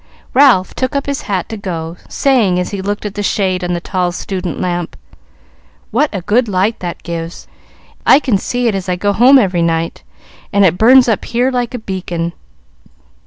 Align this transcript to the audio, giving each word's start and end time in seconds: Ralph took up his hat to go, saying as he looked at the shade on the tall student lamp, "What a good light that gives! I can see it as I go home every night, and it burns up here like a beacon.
Ralph 0.33 0.73
took 0.73 0.95
up 0.95 1.05
his 1.05 1.21
hat 1.29 1.47
to 1.49 1.57
go, 1.57 1.95
saying 2.09 2.57
as 2.57 2.71
he 2.71 2.81
looked 2.81 3.05
at 3.05 3.13
the 3.13 3.21
shade 3.21 3.63
on 3.63 3.73
the 3.73 3.79
tall 3.79 4.11
student 4.11 4.59
lamp, 4.59 4.97
"What 5.91 6.09
a 6.11 6.21
good 6.23 6.47
light 6.47 6.79
that 6.79 7.03
gives! 7.03 7.47
I 8.03 8.17
can 8.19 8.39
see 8.39 8.67
it 8.67 8.73
as 8.73 8.89
I 8.89 8.95
go 8.95 9.13
home 9.13 9.37
every 9.37 9.61
night, 9.61 10.01
and 10.51 10.65
it 10.65 10.79
burns 10.79 11.07
up 11.07 11.23
here 11.25 11.51
like 11.51 11.75
a 11.75 11.77
beacon. 11.77 12.33